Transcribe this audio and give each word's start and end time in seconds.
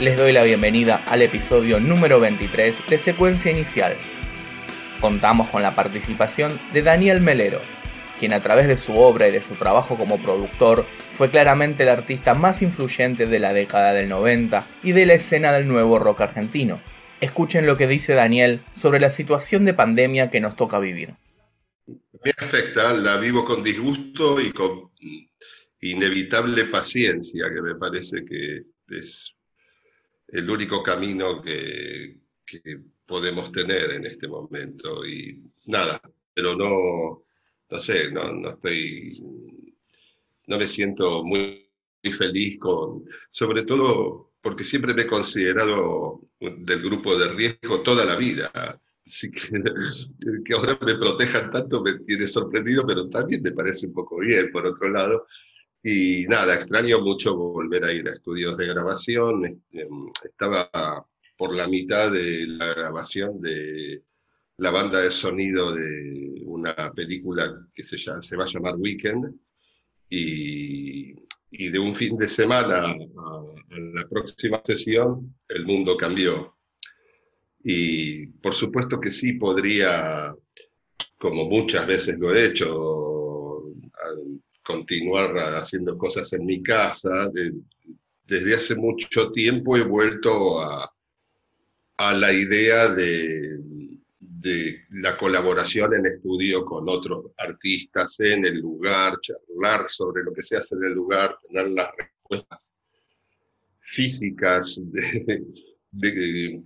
les 0.00 0.16
doy 0.16 0.32
la 0.32 0.42
bienvenida 0.42 1.04
al 1.06 1.22
episodio 1.22 1.78
número 1.78 2.18
23 2.18 2.74
de 2.88 2.98
Secuencia 2.98 3.52
Inicial. 3.52 3.94
Contamos 5.00 5.48
con 5.50 5.62
la 5.62 5.76
participación 5.76 6.58
de 6.72 6.82
Daniel 6.82 7.20
Melero, 7.20 7.60
quien 8.18 8.32
a 8.32 8.40
través 8.40 8.66
de 8.66 8.76
su 8.76 8.96
obra 8.96 9.28
y 9.28 9.30
de 9.32 9.40
su 9.40 9.54
trabajo 9.54 9.96
como 9.96 10.20
productor 10.20 10.84
fue 11.16 11.30
claramente 11.30 11.84
el 11.84 11.90
artista 11.90 12.34
más 12.34 12.60
influyente 12.60 13.26
de 13.26 13.38
la 13.38 13.52
década 13.52 13.92
del 13.92 14.08
90 14.08 14.66
y 14.82 14.92
de 14.92 15.06
la 15.06 15.14
escena 15.14 15.52
del 15.52 15.68
nuevo 15.68 15.98
rock 15.98 16.22
argentino. 16.22 16.80
Escuchen 17.20 17.64
lo 17.64 17.76
que 17.76 17.86
dice 17.86 18.14
Daniel 18.14 18.64
sobre 18.76 18.98
la 18.98 19.10
situación 19.10 19.64
de 19.64 19.74
pandemia 19.74 20.28
que 20.28 20.40
nos 20.40 20.56
toca 20.56 20.80
vivir. 20.80 21.14
Me 21.86 22.32
afecta, 22.36 22.92
la 22.94 23.18
vivo 23.18 23.44
con 23.44 23.62
disgusto 23.62 24.40
y 24.40 24.50
con 24.50 24.90
inevitable 25.80 26.64
paciencia, 26.64 27.44
que 27.54 27.62
me 27.62 27.76
parece 27.76 28.24
que 28.24 28.62
es 28.88 29.34
el 30.28 30.48
único 30.48 30.82
camino 30.82 31.42
que, 31.42 32.18
podemos 33.06 33.52
tener 33.52 33.90
en 33.90 34.06
este 34.06 34.28
momento. 34.28 35.04
Y 35.06 35.42
nada, 35.66 36.00
pero 36.32 36.56
no, 36.56 37.24
no 37.70 37.78
sé, 37.78 38.10
no, 38.10 38.32
no 38.32 38.50
estoy, 38.50 39.12
no 40.46 40.58
me 40.58 40.66
siento 40.66 41.22
muy, 41.22 41.70
muy 42.02 42.12
feliz 42.12 42.58
con, 42.58 43.04
sobre 43.28 43.64
todo 43.64 44.32
porque 44.40 44.62
siempre 44.62 44.94
me 44.94 45.02
he 45.02 45.06
considerado 45.06 46.20
del 46.38 46.82
grupo 46.82 47.16
de 47.16 47.32
riesgo 47.32 47.80
toda 47.82 48.04
la 48.04 48.16
vida. 48.16 48.50
Así 49.06 49.30
que 49.30 49.40
que 50.44 50.54
ahora 50.54 50.78
me 50.80 50.94
protejan 50.96 51.50
tanto 51.50 51.82
me 51.82 51.94
tiene 52.00 52.26
sorprendido, 52.26 52.86
pero 52.86 53.08
también 53.08 53.42
me 53.42 53.52
parece 53.52 53.86
un 53.86 53.94
poco 53.94 54.18
bien, 54.18 54.50
por 54.52 54.66
otro 54.66 54.88
lado. 54.90 55.26
Y 55.86 56.24
nada, 56.28 56.54
extraño 56.54 57.00
mucho 57.00 57.36
volver 57.36 57.84
a 57.84 57.92
ir 57.92 58.08
a 58.08 58.14
estudios 58.14 58.56
de 58.56 58.66
grabación. 58.66 59.44
Este, 59.44 59.86
estaba 60.24 61.06
por 61.36 61.54
la 61.54 61.68
mitad 61.68 62.10
de 62.10 62.46
la 62.46 62.72
grabación 62.72 63.38
de 63.42 64.02
la 64.56 64.70
banda 64.70 65.02
de 65.02 65.10
sonido 65.10 65.74
de 65.74 66.42
una 66.46 66.90
película 66.94 67.66
que 67.74 67.82
se, 67.82 67.98
llama, 67.98 68.22
se 68.22 68.34
va 68.34 68.44
a 68.44 68.48
llamar 68.48 68.76
Weekend. 68.76 69.34
Y, 70.08 71.14
y 71.50 71.68
de 71.68 71.78
un 71.78 71.94
fin 71.94 72.16
de 72.16 72.28
semana 72.28 72.86
a, 72.86 73.42
la 73.68 74.08
próxima 74.08 74.62
sesión, 74.64 75.36
el 75.50 75.66
mundo 75.66 75.98
cambió. 75.98 76.56
Y 77.62 78.28
por 78.28 78.54
supuesto 78.54 78.98
que 78.98 79.10
sí 79.10 79.34
podría, 79.34 80.34
como 81.18 81.44
muchas 81.44 81.86
veces 81.86 82.18
lo 82.18 82.34
he 82.34 82.46
hecho, 82.46 83.74
continuar 84.64 85.36
haciendo 85.56 85.96
cosas 85.96 86.32
en 86.32 86.46
mi 86.46 86.62
casa. 86.62 87.30
desde 88.24 88.54
hace 88.54 88.76
mucho 88.76 89.30
tiempo 89.30 89.76
he 89.76 89.84
vuelto 89.84 90.60
a, 90.60 90.90
a 91.98 92.14
la 92.14 92.32
idea 92.32 92.88
de, 92.88 93.58
de, 94.20 94.80
la 94.90 95.16
colaboración 95.16 95.94
en 95.94 96.06
estudio 96.06 96.64
con 96.64 96.88
otros 96.88 97.32
artistas 97.38 98.18
en 98.20 98.44
el 98.44 98.58
lugar, 98.58 99.18
charlar 99.20 99.88
sobre 99.88 100.24
lo 100.24 100.32
que 100.32 100.42
se 100.42 100.56
hace 100.56 100.76
en 100.76 100.84
el 100.84 100.92
lugar, 100.92 101.36
tener 101.42 101.68
las 101.68 101.90
respuestas 101.96 102.74
físicas 103.80 104.80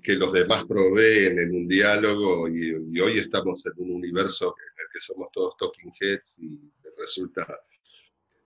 que 0.02 0.14
los 0.14 0.32
demás 0.32 0.64
proveen 0.64 1.38
en 1.38 1.54
un 1.54 1.68
diálogo 1.68 2.48
y, 2.48 2.74
y, 2.92 3.00
hoy 3.00 3.18
estamos 3.18 3.66
en 3.66 3.72
un 3.76 3.96
universo 3.96 4.54
en 4.56 4.84
el 4.84 4.86
que 4.92 5.00
somos 5.00 5.28
todos 5.32 5.54
talking 5.58 5.92
heads 6.00 6.38
y 6.40 6.58
resulta 6.96 7.46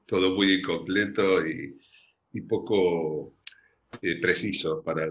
todo 0.06 0.34
muy 0.34 0.54
incompleto 0.54 1.46
y, 1.46 1.78
poco 2.48 3.34
eh, 4.00 4.18
preciso 4.20 4.82
para, 4.82 5.06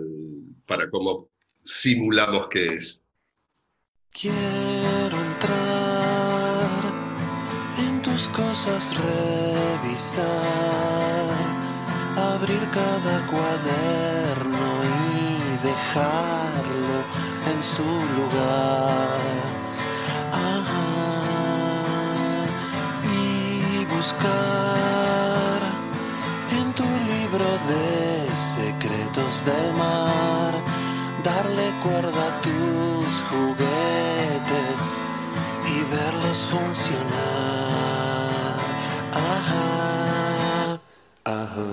para 0.65 0.89
cómo 0.89 1.29
simulamos 1.63 2.47
que 2.49 2.65
es. 2.65 3.03
Quiero 4.11 5.17
entrar 5.29 6.69
en 7.77 8.01
tus 8.01 8.27
cosas, 8.29 8.93
revisar, 8.97 10.27
abrir 12.17 12.59
cada 12.71 13.27
cuaderno 13.27 14.83
y 14.83 15.65
dejarlo 15.65 17.05
en 17.53 17.63
su 17.63 17.83
lugar. 18.17 19.40
Buscar 24.11 24.51
del 29.45 29.73
mar, 29.73 30.53
darle 31.23 31.71
cuerda 31.83 32.27
a 32.27 32.41
tus 32.41 33.23
juguetes 33.29 34.79
y 35.73 35.75
verlos 35.95 36.45
funcionar. 36.45 36.99
Ajá, 39.13 40.79
ajá, 41.25 41.67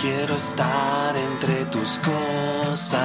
Quiero 0.00 0.34
estar 0.36 1.16
entre 1.16 1.64
tus 1.66 1.98
cosas. 1.98 3.03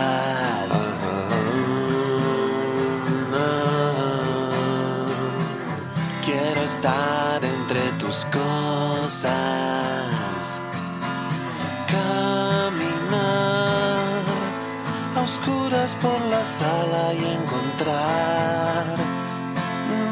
Oscuras 15.50 15.96
por 15.96 16.22
la 16.30 16.44
sala 16.46 17.14
y 17.14 17.24
encontrar 17.42 18.86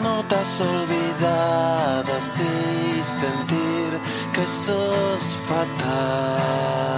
notas 0.03 0.61
olvidadas 0.61 2.39
y 2.39 3.03
sentir 3.03 3.99
que 4.33 4.45
sos 4.45 5.37
fatal. 5.47 6.97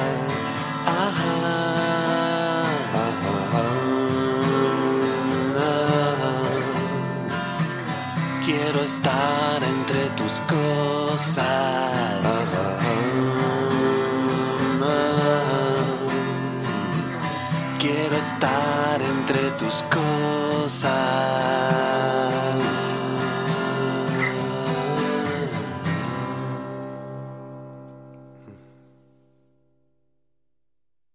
Quiero 8.45 8.81
estar 8.81 9.63
entre 9.63 10.09
tus 10.17 10.41
cosas. 10.47 11.98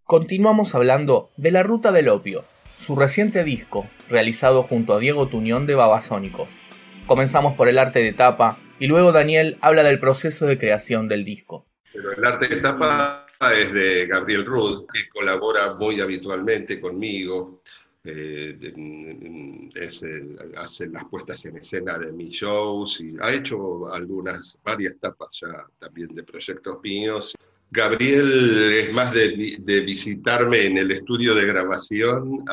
Continuamos 0.05 0.75
hablando 0.75 1.31
de 1.35 1.49
La 1.49 1.63
Ruta 1.63 1.91
del 1.91 2.09
Opio, 2.09 2.45
su 2.85 2.95
reciente 2.95 3.43
disco, 3.43 3.89
realizado 4.07 4.61
junto 4.61 4.93
a 4.93 4.99
Diego 4.99 5.29
Tuñón 5.29 5.65
de 5.65 5.73
Babasónico. 5.73 6.47
Comenzamos 7.07 7.55
por 7.55 7.69
el 7.69 7.79
arte 7.79 8.03
de 8.03 8.13
tapa 8.13 8.59
y 8.79 8.85
luego 8.85 9.11
Daniel 9.11 9.57
habla 9.61 9.81
del 9.81 9.99
proceso 9.99 10.45
de 10.45 10.59
creación 10.59 11.07
del 11.07 11.25
disco. 11.25 11.65
Pero 11.91 12.11
el 12.13 12.23
arte 12.23 12.53
de 12.53 12.61
tapa 12.61 13.25
es 13.59 13.73
de 13.73 14.05
Gabriel 14.05 14.45
Rudd, 14.45 14.85
que 14.93 15.09
colabora 15.09 15.73
muy 15.73 15.99
habitualmente 15.99 16.79
conmigo. 16.79 17.63
Eh, 18.03 18.55
hace 20.55 20.85
las 20.85 21.05
puestas 21.05 21.43
en 21.45 21.57
escena 21.57 21.97
de 21.97 22.11
mis 22.11 22.29
shows 22.29 23.01
y 23.01 23.15
ha 23.19 23.33
hecho 23.33 23.91
algunas, 23.91 24.55
varias 24.63 24.99
tapas 24.99 25.39
ya 25.41 25.65
también 25.79 26.13
de 26.13 26.21
proyectos 26.21 26.77
míos. 26.83 27.35
Gabriel 27.71 28.71
es 28.73 28.93
más 28.93 29.13
de, 29.13 29.81
visitarme 29.81 30.65
en 30.65 30.77
el 30.77 30.91
estudio 30.91 31.35
de 31.35 31.45
grabación 31.45 32.45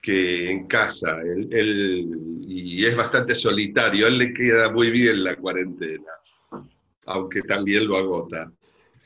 que 0.00 0.50
en 0.50 0.66
casa. 0.66 1.18
Él, 1.20 2.08
y 2.46 2.84
es 2.84 2.96
bastante 2.96 3.34
solitario, 3.34 4.06
a 4.06 4.08
él 4.08 4.18
le 4.18 4.32
queda 4.32 4.70
muy 4.70 4.90
bien 4.90 5.24
la 5.24 5.36
cuarentena, 5.36 6.12
aunque 7.06 7.42
también 7.42 7.86
lo 7.86 7.96
agota. 7.96 8.50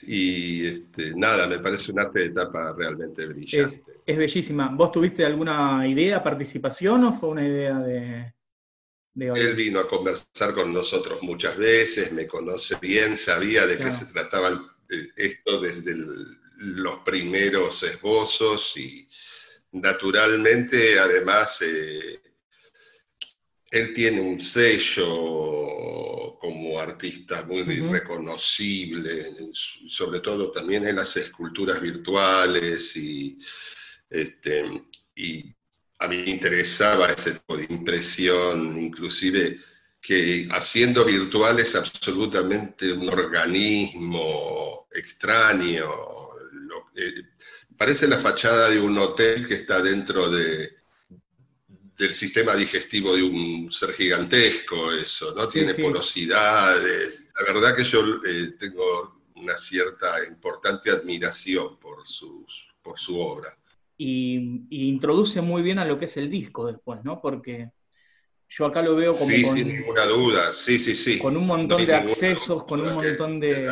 Y 0.07 0.67
este, 0.67 1.15
nada, 1.15 1.47
me 1.47 1.61
parece 1.61 1.93
un 1.93 2.01
arte 2.01 2.21
de 2.21 2.27
etapa 2.27 2.75
realmente 2.77 3.27
brillante. 3.27 3.81
Es, 4.05 4.17
bellísima. 4.17 4.69
¿Vos 4.75 4.91
tuviste 4.91 5.25
alguna 5.25 5.87
idea, 5.87 6.23
participación 6.23 7.05
o 7.05 7.13
fue 7.13 7.29
una 7.29 7.47
idea 7.47 7.79
de, 7.79 8.35
Él 9.15 9.55
vino 9.55 9.79
a 9.79 9.89
conversar 9.89 10.53
con 10.53 10.75
nosotros 10.75 11.23
muchas 11.23 11.57
veces, 11.57 12.13
me 12.13 12.27
conoce 12.27 12.77
bien, 12.81 13.17
sabía 13.17 13.67
de 13.67 13.79
qué 13.79 13.91
se 13.93 14.13
trataba 14.13 14.74
esto 15.17 15.61
desde 15.61 15.95
los 16.57 16.97
primeros 17.05 17.83
esbozos 17.83 18.77
y 18.77 19.09
naturalmente 19.73 20.99
además 20.99 21.63
eh, 21.63 22.21
él 23.71 23.93
tiene 23.93 24.21
un 24.21 24.41
sello 24.41 26.39
como 26.39 26.79
artista 26.79 27.45
muy 27.45 27.63
reconocible, 27.63 29.11
sobre 29.53 30.21
todo 30.21 30.51
también 30.51 30.87
en 30.87 30.97
las 30.97 31.17
esculturas 31.17 31.81
virtuales 31.81 32.97
y, 32.97 33.37
este, 34.11 34.65
y 35.17 35.53
a 35.99 36.07
mí 36.07 36.19
me 36.19 36.31
interesaba 36.31 37.09
ese 37.09 37.33
tipo 37.33 37.57
de 37.57 37.67
impresión, 37.69 38.79
inclusive 38.79 39.59
que 40.05 40.47
haciendo 40.51 41.03
virtual 41.03 41.59
es 41.61 41.75
absolutamente 41.77 42.93
un 42.93 43.09
organismo 43.09 44.87
extraño. 44.93 45.91
Eh, 46.95 47.23
parece 47.75 48.07
la 48.07 48.19
fachada 48.19 48.69
de 48.69 48.81
un 48.81 48.99
hotel 48.99 49.49
que 49.49 49.55
está 49.55 49.81
dentro 49.81 50.29
de, 50.29 50.69
del 51.97 52.15
sistema 52.15 52.55
digestivo 52.55 53.17
de 53.17 53.23
un 53.23 53.73
ser 53.73 53.95
gigantesco, 53.95 54.93
eso, 54.93 55.35
¿no? 55.35 55.49
Tiene 55.49 55.73
porosidades. 55.73 57.31
La 57.41 57.55
verdad 57.55 57.75
que 57.75 57.85
yo 57.85 58.05
eh, 58.27 58.57
tengo 58.61 59.23
una 59.37 59.57
cierta 59.57 60.23
importante 60.27 60.91
admiración 60.91 61.79
por, 61.79 62.07
sus, 62.07 62.69
por 62.83 62.99
su 62.99 63.19
obra. 63.19 63.57
Y, 63.97 64.67
y, 64.69 64.89
introduce 64.91 65.41
muy 65.41 65.63
bien 65.63 65.79
a 65.79 65.87
lo 65.87 65.99
que 65.99 66.05
es 66.05 66.17
el 66.19 66.29
disco 66.29 66.67
después, 66.67 67.03
¿no? 67.05 67.23
Porque 67.23 67.71
yo 68.57 68.67
acá 68.67 68.83
lo 68.83 68.95
veo 68.95 69.17
como. 69.17 69.31
Sí, 69.31 69.45
sin 69.47 69.67
ninguna 69.67 70.05
duda, 70.05 70.53
sí, 70.53 70.79
sí, 70.79 70.95
sí. 70.95 71.19
Con 71.19 71.37
un 71.37 71.47
montón 71.47 71.85
de 71.85 71.95
accesos, 71.95 72.65
con 72.65 72.81
un 72.83 72.95
montón 72.95 73.41
de. 73.41 73.67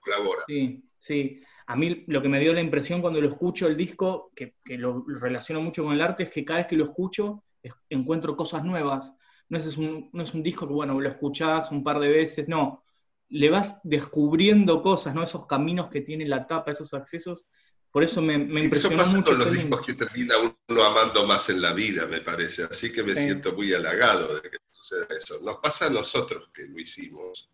colabora. 0.00 0.42
Sí, 0.46 0.84
sí. 0.98 1.40
A 1.66 1.76
mí 1.76 2.04
lo 2.08 2.20
que 2.20 2.28
me 2.28 2.40
dio 2.40 2.52
la 2.52 2.60
impresión 2.60 3.00
cuando 3.00 3.20
lo 3.20 3.28
escucho 3.28 3.66
el 3.66 3.76
disco, 3.76 4.32
que, 4.34 4.56
lo 4.76 5.04
relaciono 5.06 5.62
mucho 5.62 5.84
con 5.84 5.94
el 5.94 6.02
arte, 6.02 6.24
es 6.24 6.30
que 6.30 6.44
cada 6.44 6.58
vez 6.58 6.66
que 6.66 6.76
lo 6.76 6.84
escucho 6.84 7.44
encuentro 7.88 8.36
cosas 8.36 8.64
nuevas. 8.64 9.16
No 9.48 9.56
es, 9.58 9.76
un, 9.78 10.10
no 10.12 10.22
es 10.22 10.34
un 10.34 10.42
disco 10.42 10.66
que, 10.68 10.74
bueno, 10.74 11.00
lo 11.00 11.08
escuchás 11.08 11.72
un 11.72 11.82
par 11.82 12.00
de 12.00 12.08
veces, 12.08 12.48
no. 12.48 12.84
Le 13.30 13.48
vas 13.48 13.80
descubriendo 13.84 14.82
cosas, 14.82 15.14
¿no? 15.14 15.22
Esos 15.22 15.46
caminos 15.46 15.88
que 15.88 16.02
tiene 16.02 16.26
la 16.26 16.46
tapa, 16.46 16.70
esos 16.70 16.92
accesos, 16.92 17.48
por 17.92 18.04
eso 18.04 18.22
me, 18.22 18.38
me 18.38 18.64
impresionó 18.64 19.02
eso 19.02 19.18
pasa 19.18 19.24
con 19.24 19.38
los 19.38 19.52
discos 19.52 19.84
que 19.84 19.94
termina 19.94 20.34
uno 20.68 20.84
amando 20.84 21.26
más 21.26 21.48
en 21.50 21.60
la 21.60 21.72
vida, 21.72 22.06
me 22.06 22.20
parece. 22.20 22.64
Así 22.64 22.92
que 22.92 23.02
me 23.02 23.14
siento 23.14 23.52
muy 23.52 23.74
halagado 23.74 24.40
de 24.40 24.48
que 24.48 24.58
suceda 24.68 25.06
eso. 25.16 25.40
Nos 25.42 25.56
pasa 25.56 25.86
a 25.86 25.90
nosotros 25.90 26.50
que 26.54 26.66
lo 26.66 26.78
hicimos. 26.78 27.48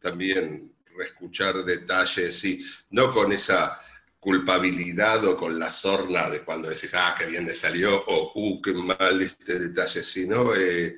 También 0.00 0.72
reescuchar 0.96 1.54
detalles 1.64 2.44
y 2.44 2.64
no 2.90 3.12
con 3.12 3.32
esa 3.32 3.80
culpabilidad 4.20 5.24
o 5.24 5.36
con 5.36 5.58
la 5.58 5.68
sorna 5.68 6.30
de 6.30 6.42
cuando 6.42 6.68
decís, 6.68 6.94
ah, 6.94 7.14
qué 7.18 7.26
bien 7.26 7.44
le 7.44 7.54
salió, 7.54 8.04
o, 8.06 8.32
uh, 8.36 8.62
qué 8.62 8.72
mal 8.72 9.20
este 9.20 9.58
detalle, 9.58 10.00
sino 10.00 10.54
eh, 10.54 10.96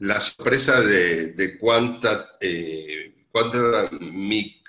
la 0.00 0.20
sorpresa 0.20 0.80
de, 0.80 1.32
de 1.32 1.58
cuánta, 1.58 2.36
eh, 2.40 3.26
cuánta 3.32 3.58
mi 4.12 4.62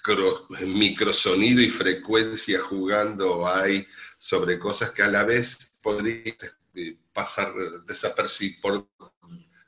microsonido 0.75 1.61
y 1.61 1.69
frecuencia 1.69 2.59
jugando 2.59 3.47
hay 3.47 3.85
sobre 4.17 4.59
cosas 4.59 4.91
que 4.91 5.03
a 5.03 5.07
la 5.07 5.23
vez 5.23 5.73
podrían 5.81 6.35
eh, 6.75 6.97
pasar 7.13 7.47
desapercibidas, 7.87 8.85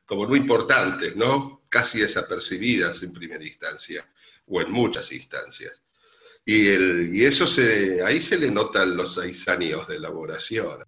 como 0.05 0.25
no 0.25 0.35
importantes, 0.35 1.15
¿no? 1.15 1.63
Casi 1.69 1.99
desapercibidas 1.99 3.03
en 3.03 3.13
primera 3.13 3.43
instancia, 3.43 4.07
o 4.47 4.61
en 4.61 4.71
muchas 4.71 5.11
instancias. 5.11 5.83
Y, 6.45 6.67
el, 6.67 7.09
y 7.13 7.25
eso 7.25 7.45
se, 7.45 8.03
ahí 8.03 8.21
se 8.21 8.37
le 8.37 8.49
notan 8.49 8.95
los 8.95 9.15
seis 9.15 9.47
años 9.49 9.87
de 9.87 9.97
elaboración. 9.97 10.83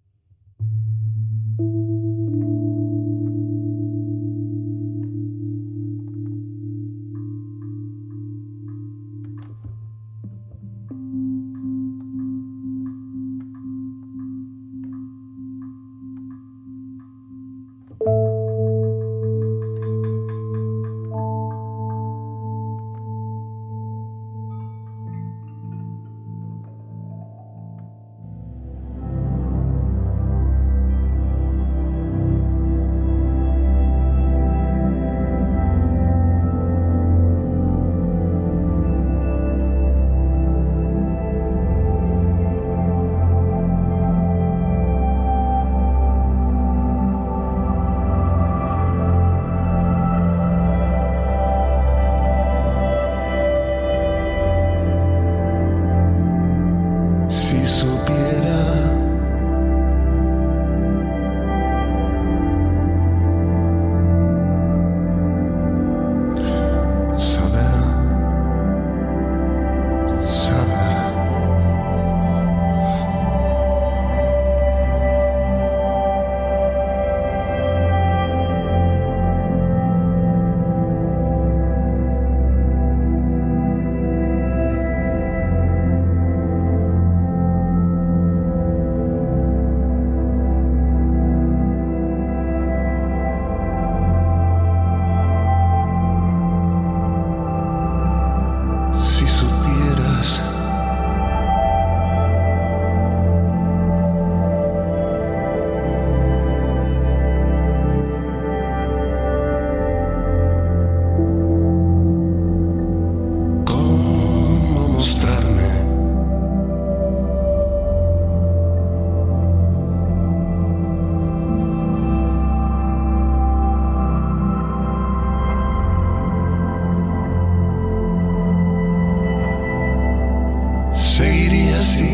See. 131.80 132.09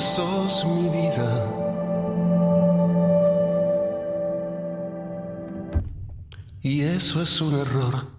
Sos 0.00 0.64
mi 0.64 0.88
vida. 0.88 1.50
Y 6.62 6.82
eso 6.82 7.22
es 7.22 7.40
un 7.40 7.54
error. 7.60 8.14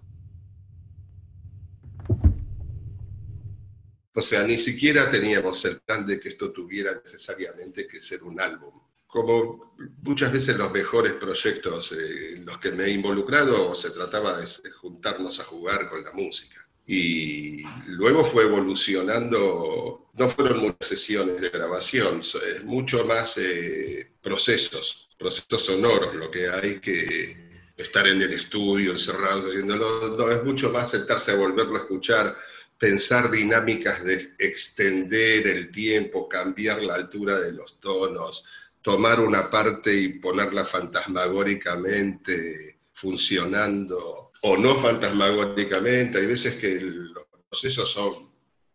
O 4.14 4.22
sea, 4.22 4.44
ni 4.44 4.58
siquiera 4.58 5.12
teníamos 5.12 5.66
el 5.66 5.80
plan 5.82 6.06
de 6.06 6.20
que 6.20 6.30
esto 6.30 6.52
tuviera 6.52 6.94
necesariamente 6.94 7.88
que 7.88 8.02
ser 8.02 8.24
un 8.24 8.40
álbum. 8.40 8.74
Como 9.08 9.76
muchas 10.04 10.32
veces 10.32 10.58
los 10.58 10.72
mejores 10.72 11.14
proyectos 11.14 11.92
eh, 11.94 12.36
en 12.36 12.46
los 12.46 12.58
que 12.60 12.72
me 12.72 12.86
he 12.86 12.92
involucrado, 12.92 13.76
se 13.76 13.92
trataba 13.92 14.38
de 14.38 14.72
juntarnos 14.72 15.40
a 15.40 15.44
jugar 15.44 15.90
con 15.90 16.04
la 16.04 16.12
música. 16.14 16.65
Y 16.88 17.64
luego 17.88 18.24
fue 18.24 18.44
evolucionando, 18.44 20.10
no 20.14 20.30
fueron 20.30 20.60
muchas 20.60 20.88
sesiones 20.88 21.42
de 21.42 21.50
grabación, 21.50 22.22
es 22.22 22.64
mucho 22.64 23.06
más 23.06 23.38
eh, 23.38 24.12
procesos, 24.22 25.10
procesos 25.18 25.64
sonoros, 25.64 26.14
lo 26.16 26.30
que 26.30 26.48
hay 26.48 26.80
que 26.80 27.46
estar 27.76 28.08
en 28.08 28.22
el 28.22 28.34
estudio, 28.34 28.92
encerrados 28.92 29.46
haciéndolo, 29.46 30.16
no, 30.18 30.32
es 30.32 30.44
mucho 30.44 30.72
más 30.72 30.92
sentarse 30.92 31.32
a 31.32 31.38
volverlo 31.38 31.76
a 31.76 31.82
escuchar 31.82 32.36
pensar 32.78 33.32
dinámicas 33.32 34.04
de 34.04 34.36
extender 34.38 35.48
el 35.48 35.72
tiempo, 35.72 36.28
cambiar 36.28 36.84
la 36.84 36.96
altura 36.96 37.40
de 37.40 37.54
los 37.54 37.80
tonos, 37.80 38.44
tomar 38.82 39.20
una 39.20 39.50
parte 39.50 39.94
y 39.94 40.20
ponerla 40.20 40.66
fantasmagóricamente 40.66 42.80
funcionando 42.94 44.25
o 44.42 44.58
no 44.58 44.76
fantasmagóricamente. 44.76 46.20
Hay 46.20 46.26
veces 46.26 46.56
que 46.56 46.80
los 46.82 47.26
procesos 47.50 47.92
son... 47.92 48.14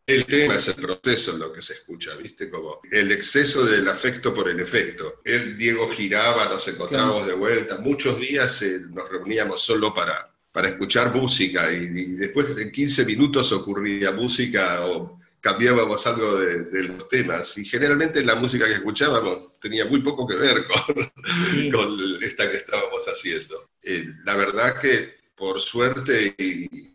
El 0.06 0.26
tema 0.26 0.56
es 0.56 0.66
el 0.66 0.74
proceso 0.74 1.36
lo 1.38 1.52
que 1.52 1.62
se 1.62 1.74
escucha, 1.74 2.14
¿viste? 2.16 2.50
Como 2.50 2.80
el 2.90 3.12
exceso 3.12 3.64
del 3.64 3.88
afecto 3.88 4.34
por 4.34 4.48
el 4.48 4.58
efecto. 4.58 5.20
El 5.24 5.56
Diego 5.56 5.88
giraba, 5.88 6.46
nos 6.46 6.66
encontrábamos 6.66 7.26
de 7.26 7.34
vuelta. 7.34 7.78
Muchos 7.78 8.18
días 8.18 8.60
eh, 8.62 8.80
nos 8.90 9.08
reuníamos 9.08 9.62
solo 9.62 9.94
para 9.94 10.30
para 10.52 10.68
escuchar 10.68 11.14
música 11.14 11.70
y, 11.72 11.86
después 12.16 12.56
en 12.58 12.72
15 12.72 13.04
minutos 13.04 13.52
ocurría 13.52 14.12
música 14.12 14.84
o 14.86 15.18
cambiábamos 15.40 16.06
algo 16.06 16.36
de, 16.36 16.82
los 16.84 17.08
temas 17.08 17.56
y 17.58 17.64
generalmente 17.64 18.22
la 18.22 18.34
música 18.34 18.66
que 18.66 18.74
escuchábamos 18.74 19.58
tenía 19.60 19.84
muy 19.86 20.00
poco 20.02 20.26
que 20.26 20.36
ver 20.36 20.56
con, 20.66 21.70
con 21.72 22.22
esta 22.22 22.50
que 22.50 22.56
estábamos 22.56 23.04
haciendo. 23.06 23.56
Eh, 23.82 24.04
la 24.24 24.36
verdad 24.36 24.78
que 24.80 25.19
por 25.40 25.58
suerte 25.58 26.34
y 26.36 26.94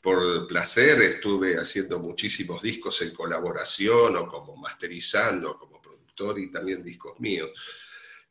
por 0.00 0.48
placer 0.48 1.00
estuve 1.02 1.54
haciendo 1.54 2.00
muchísimos 2.00 2.60
discos 2.60 3.00
en 3.02 3.14
colaboración 3.14 4.16
o 4.16 4.26
como 4.26 4.56
masterizando 4.56 5.56
como 5.56 5.80
productor 5.80 6.36
y 6.40 6.50
también 6.50 6.82
discos 6.82 7.20
míos. 7.20 7.48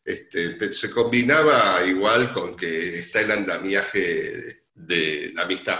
Este, 0.03 0.73
se 0.73 0.91
combinaba 0.91 1.85
igual 1.85 2.33
con 2.33 2.53
que 2.53 2.99
está 2.99 3.21
el 3.21 3.31
andamiaje 3.31 4.63
de 4.73 5.31
la 5.33 5.43
amistad, 5.43 5.79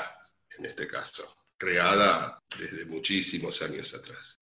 en 0.58 0.67
este 0.67 0.88
caso, 0.88 1.36
creada 1.58 2.41
desde 2.58 2.86
muchísimos 2.86 3.62
años 3.62 3.94
atrás. 3.94 4.35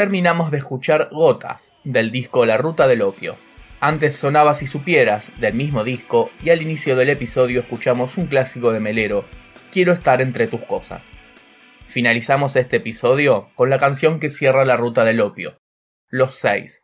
terminamos 0.00 0.50
de 0.50 0.56
escuchar 0.56 1.10
Gotas, 1.12 1.74
del 1.84 2.10
disco 2.10 2.46
La 2.46 2.56
Ruta 2.56 2.88
del 2.88 3.02
Opio. 3.02 3.36
Antes 3.80 4.16
sonaba 4.16 4.54
Si 4.54 4.66
Supieras, 4.66 5.30
del 5.38 5.52
mismo 5.52 5.84
disco, 5.84 6.30
y 6.42 6.48
al 6.48 6.62
inicio 6.62 6.96
del 6.96 7.10
episodio 7.10 7.60
escuchamos 7.60 8.16
un 8.16 8.26
clásico 8.26 8.72
de 8.72 8.80
Melero, 8.80 9.26
Quiero 9.70 9.92
estar 9.92 10.22
entre 10.22 10.48
tus 10.48 10.62
cosas. 10.62 11.02
Finalizamos 11.86 12.56
este 12.56 12.76
episodio 12.76 13.50
con 13.54 13.68
la 13.68 13.76
canción 13.76 14.20
que 14.20 14.30
cierra 14.30 14.64
la 14.64 14.78
ruta 14.78 15.04
del 15.04 15.20
opio, 15.20 15.58
Los 16.08 16.34
Seis, 16.34 16.82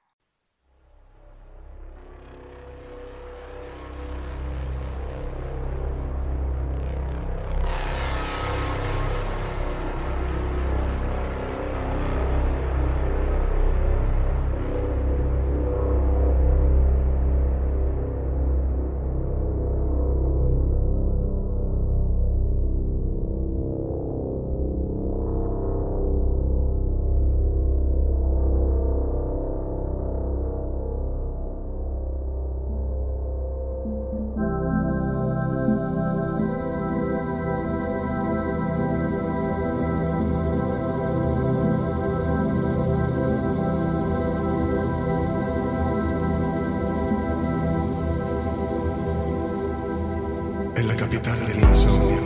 en 50.77 50.89
la 50.89 50.95
capital 50.95 51.39
del 51.47 51.61
insomnio. 51.61 52.21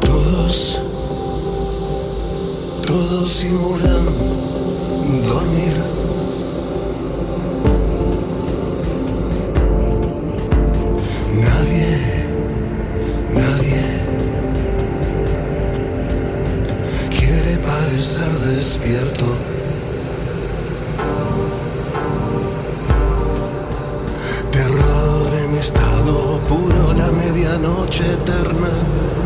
Todos, 0.00 0.82
todos 2.86 3.32
simulan 3.32 4.23
noche 27.58 28.04
eterna. 28.12 29.23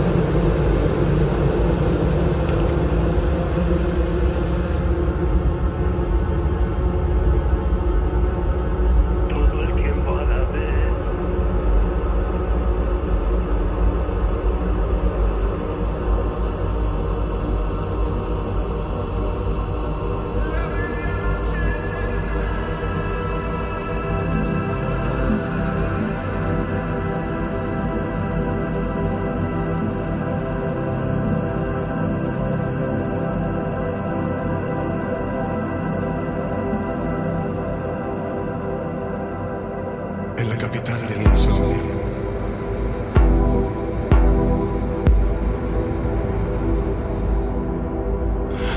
en 40.38 40.48
la 40.48 40.56
capital 40.56 41.00
del 41.08 41.22
insomnio. 41.22 41.82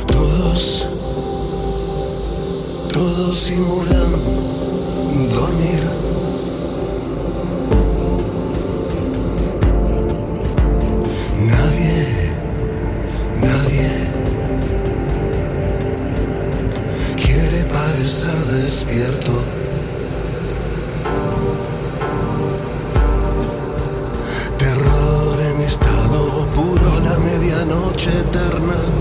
Todos, 0.08 0.88
todos 2.92 3.40
simulan. 3.40 4.51
luce 28.02 28.18
eterna. 28.18 29.01